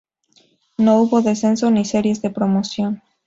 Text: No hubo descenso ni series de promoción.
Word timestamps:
No 0.79 0.99
hubo 0.99 1.21
descenso 1.21 1.69
ni 1.69 1.85
series 1.85 2.23
de 2.23 2.31
promoción. 2.31 3.03